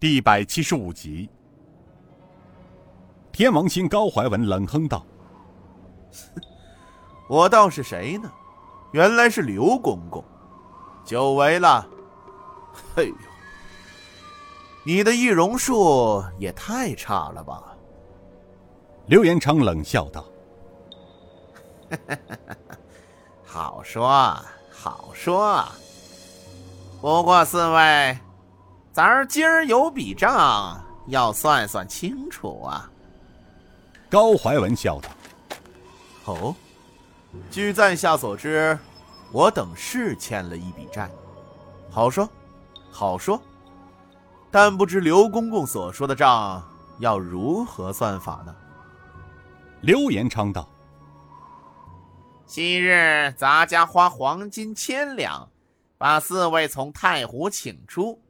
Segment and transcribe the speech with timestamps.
[0.00, 1.28] 第一百七十五集，
[3.32, 5.04] 天王星高怀文冷哼道
[7.28, 8.30] ：“我倒是谁呢？
[8.92, 10.24] 原来是刘公公，
[11.04, 11.84] 久违了。
[12.94, 13.14] 哎呦，
[14.84, 17.76] 你的易容术也太差了吧！”
[19.06, 20.24] 刘延昌冷笑道
[23.44, 24.08] ：“好说
[24.70, 25.64] 好说，
[27.00, 28.16] 不过四位。”
[28.98, 32.90] 咱儿今儿有笔账要算算清楚啊！
[34.10, 35.08] 高怀文笑道
[36.26, 36.52] ：“哦，
[37.48, 38.76] 据在下所知，
[39.30, 41.08] 我等是欠了一笔债，
[41.88, 42.28] 好说，
[42.90, 43.40] 好说。
[44.50, 46.60] 但不知刘公公所说的账
[46.98, 48.52] 要如何算法呢？”
[49.80, 50.68] 刘延昌道
[52.46, 55.48] ：“昔日咱家花黄金千两，
[55.96, 58.20] 把四位从太湖请出。”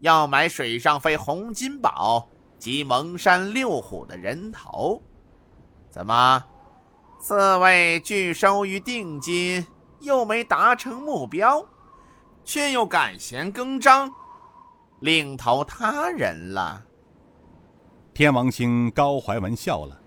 [0.00, 2.28] 要买水上飞洪金宝
[2.58, 5.02] 及蒙山六虎的人头，
[5.90, 6.44] 怎么？
[7.18, 9.66] 四位拒收于定金，
[10.00, 11.66] 又没达成目标，
[12.44, 14.12] 却又敢嫌更张，
[15.00, 16.84] 另投他人了。
[18.12, 20.00] 天王星高怀文笑了，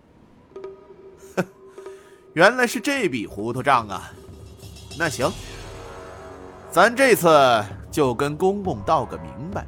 [2.34, 4.12] 原来是这笔糊涂账啊！
[4.98, 5.32] 那行，
[6.72, 9.66] 咱这次就跟公公道个明白。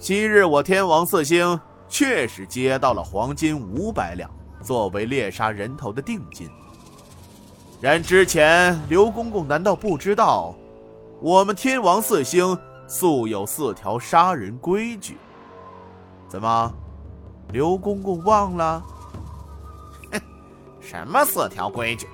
[0.00, 4.30] 昔日我天王四星确实接到了黄金五百两，
[4.62, 6.48] 作为猎杀人头的定金。
[7.82, 10.54] 然之前刘公公难道不知道，
[11.20, 15.18] 我们天王四星素有四条杀人规矩？
[16.26, 16.74] 怎么，
[17.52, 18.82] 刘公公忘了？
[20.12, 20.20] 哼，
[20.80, 22.08] 什么四条规矩？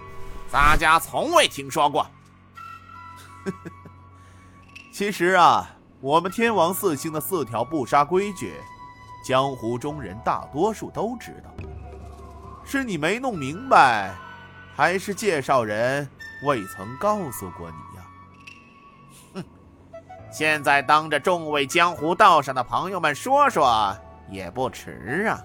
[0.50, 2.04] 咱家从未听说过。
[4.90, 5.70] 其实啊。
[6.00, 8.54] 我们天王四星的四条不杀规矩，
[9.24, 11.50] 江湖中人大多数都知道。
[12.64, 14.14] 是你没弄明白，
[14.74, 16.06] 还是介绍人
[16.44, 18.06] 未曾告诉过你呀？
[19.34, 19.44] 哼！
[20.30, 23.96] 现在当着众位江湖道上的朋友们说说
[24.30, 25.42] 也不迟啊。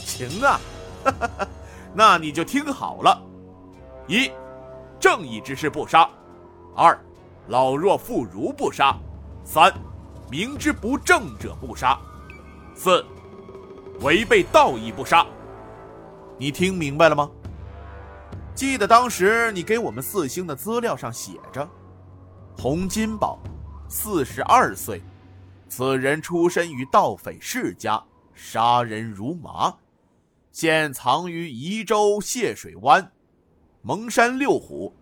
[0.00, 0.60] 行啊，
[1.04, 1.48] 哈哈哈
[1.94, 3.22] 那你就听好了：
[4.08, 4.32] 一，
[4.98, 6.10] 正义之事不杀；
[6.74, 6.98] 二，
[7.46, 8.96] 老弱妇孺不杀。
[9.44, 9.72] 三，
[10.30, 11.98] 明知不正者不杀；
[12.74, 13.04] 四，
[14.00, 15.26] 违背道义不杀。
[16.38, 17.30] 你听明白了吗？
[18.54, 21.68] 记得当时你给我们四星的资料上写着：
[22.56, 23.38] 洪金宝，
[23.88, 25.02] 四十二岁，
[25.68, 28.02] 此人出身于盗匪世家，
[28.34, 29.74] 杀人如麻，
[30.50, 33.10] 现藏于宜州泄水湾。
[33.82, 34.94] 蒙山六虎，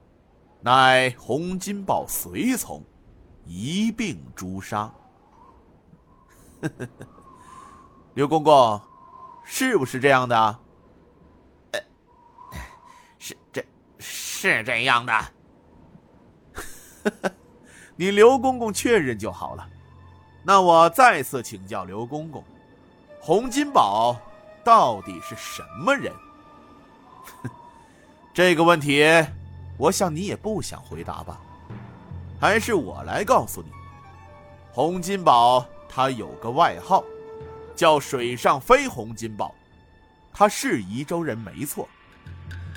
[0.62, 2.82] 乃洪金宝随从。
[3.46, 4.92] 一并诛杀。
[8.14, 8.80] 刘公公，
[9.44, 10.58] 是不是这样的？
[13.18, 13.64] 是这，
[13.98, 15.12] 是这样的。
[17.96, 19.68] 你刘公公确认就好了。
[20.42, 22.42] 那我再次请教刘公公，
[23.20, 24.16] 洪金宝
[24.64, 26.12] 到底是什么人？
[28.32, 29.04] 这个问题，
[29.78, 31.40] 我想你也不想回答吧。
[32.40, 33.68] 还是我来告诉你，
[34.72, 37.04] 洪金宝他有个外号，
[37.76, 39.54] 叫“水上飞洪金宝”，
[40.32, 41.86] 他是宜州人没错，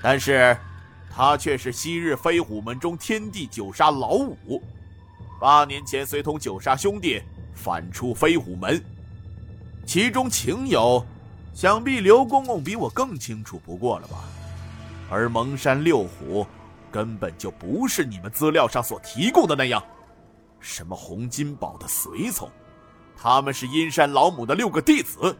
[0.03, 0.57] 但是，
[1.09, 4.61] 他却是昔日飞虎门中天地九杀老五，
[5.39, 7.21] 八年前随同九杀兄弟
[7.55, 8.83] 反出飞虎门，
[9.85, 11.05] 其中情由，
[11.53, 14.25] 想必刘公公比我更清楚不过了吧？
[15.09, 16.45] 而蒙山六虎。
[16.93, 19.83] 根本就不是你们资料上所提供的那样，
[20.59, 22.47] 什么洪金宝的随从，
[23.17, 25.35] 他们是阴山老母的六个弟子，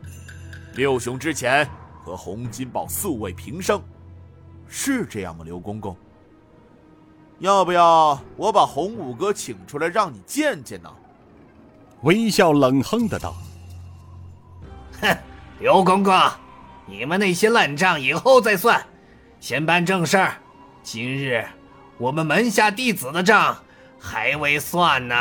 [0.74, 1.70] 六雄之前
[2.04, 3.80] 和洪金宝素未平生，
[4.68, 5.44] 是这样吗？
[5.46, 5.96] 刘公公，
[7.38, 10.92] 要不要我把洪五哥请出来让你见见呢？
[12.02, 13.36] 微笑冷哼的道
[15.02, 15.16] ：“哼，
[15.60, 16.14] 刘公公，
[16.88, 18.84] 你们那些烂账以后再算，
[19.40, 20.34] 先办正事儿。”
[20.84, 21.46] 今日
[21.98, 23.58] 我们门下弟子的账
[23.98, 25.16] 还未算呢，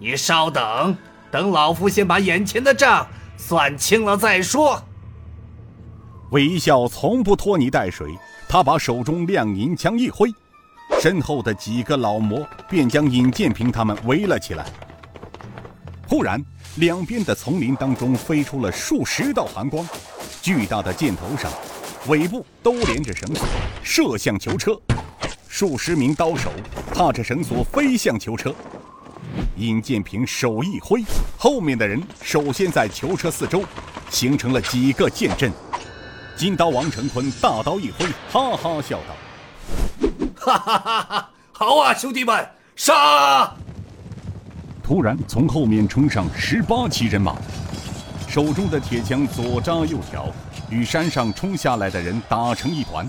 [0.00, 0.96] 你稍等，
[1.30, 3.06] 等老夫先把眼前的账
[3.36, 4.82] 算清了再说。
[6.32, 8.12] 微笑从不拖泥带水，
[8.48, 10.28] 他把手中亮银枪一挥，
[11.00, 14.66] 身后的几个老魔便将尹建平他们围了起来。
[16.08, 16.44] 忽然，
[16.76, 19.86] 两边的丛林当中飞出了数十道寒光，
[20.42, 21.48] 巨大的箭头上。
[22.06, 23.46] 尾部都连着绳索，
[23.82, 24.78] 射向囚车。
[25.48, 26.50] 数十名刀手
[26.94, 28.54] 踏着绳索飞向囚车。
[29.56, 31.04] 尹建平手一挥，
[31.36, 33.62] 后面的人首先在囚车四周
[34.08, 35.52] 形成了几个剑阵。
[36.36, 39.14] 金刀王成坤大刀一挥，哈哈笑道
[40.40, 41.30] ：“哈哈哈哈！
[41.52, 43.54] 好啊，兄弟们，杀！”
[44.82, 47.36] 突然，从后面冲上十八骑人马，
[48.26, 50.26] 手中的铁枪左扎右挑，
[50.70, 53.08] 与山上冲下来的人打成一团。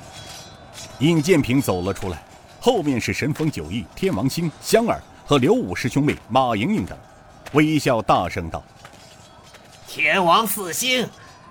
[1.00, 2.24] 尹建平走了出来，
[2.60, 6.98] 后面是神风九翼、天王星、香儿和刘武师兄妹、马莹莹等，
[7.54, 8.63] 微笑大声道
[9.88, 11.08] ：“天王四星，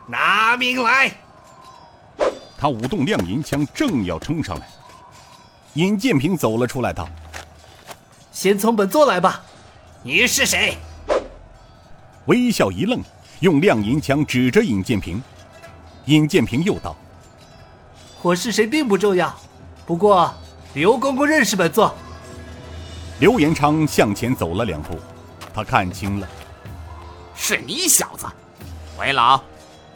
[0.06, 1.12] 拿命来！”
[2.58, 4.68] 他舞动亮银枪，正要冲上来。
[5.74, 7.08] 尹建平走了出来，道
[8.32, 9.42] ：“先从本座来吧。
[10.02, 10.76] 你是谁？”
[12.26, 13.00] 微笑一愣，
[13.40, 15.22] 用亮银枪指着尹建平。
[16.06, 16.96] 尹建平又道
[18.22, 19.34] ：“我是谁并不重要，
[19.86, 20.32] 不过
[20.74, 21.94] 刘公公认识本座。”
[23.20, 24.98] 刘延昌向前走了两步，
[25.52, 26.28] 他看清了，
[27.34, 28.26] 是你小子，
[28.96, 29.40] 回老。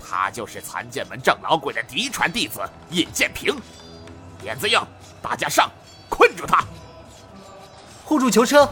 [0.07, 2.61] 他就是残剑门郑老鬼的嫡传弟子
[2.91, 3.57] 尹建平，
[4.41, 4.79] 点子硬，
[5.23, 5.69] 大家上，
[6.09, 6.63] 困住他，
[8.05, 8.69] 护住囚车。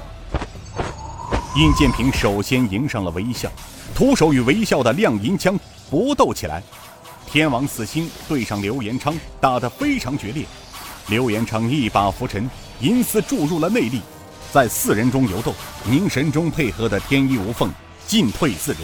[1.57, 3.51] 尹建平首先迎上了微笑，
[3.95, 5.59] 徒手与微笑的亮银枪
[5.91, 6.63] 搏斗起来。
[7.33, 10.45] 天王四星对上刘延昌，打得非常决裂。
[11.09, 12.47] 刘延昌一把拂尘，
[12.81, 14.03] 银丝注入了内力，
[14.53, 15.55] 在四人中游斗，
[15.87, 17.73] 凝神中配合的天衣无缝，
[18.07, 18.81] 进退自如。